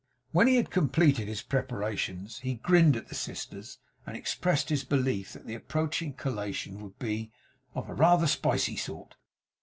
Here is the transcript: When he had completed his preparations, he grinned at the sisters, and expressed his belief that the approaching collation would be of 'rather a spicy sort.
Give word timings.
When 0.31 0.47
he 0.47 0.55
had 0.55 0.71
completed 0.71 1.27
his 1.27 1.43
preparations, 1.43 2.39
he 2.39 2.55
grinned 2.55 2.95
at 2.95 3.07
the 3.09 3.13
sisters, 3.13 3.77
and 4.03 4.17
expressed 4.17 4.69
his 4.69 4.83
belief 4.83 5.33
that 5.33 5.45
the 5.45 5.53
approaching 5.53 6.13
collation 6.15 6.81
would 6.81 6.97
be 6.97 7.31
of 7.75 7.87
'rather 7.87 8.25
a 8.25 8.27
spicy 8.27 8.77
sort. 8.77 9.15